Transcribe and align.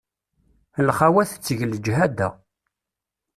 Lxawa 0.87 1.23
tettegg 1.31 1.59
leǧhada. 1.71 2.29